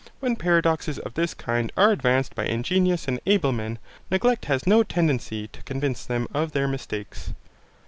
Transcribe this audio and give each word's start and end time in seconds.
When 0.19 0.35
paradoxes 0.35 0.97
of 0.97 1.13
this 1.13 1.35
kind 1.35 1.71
are 1.77 1.91
advanced 1.91 2.33
by 2.33 2.45
ingenious 2.45 3.07
and 3.07 3.19
able 3.27 3.51
men, 3.51 3.77
neglect 4.09 4.45
has 4.45 4.65
no 4.65 4.81
tendency 4.81 5.47
to 5.49 5.61
convince 5.61 6.07
them 6.07 6.27
of 6.33 6.53
their 6.53 6.67
mistakes. 6.67 7.35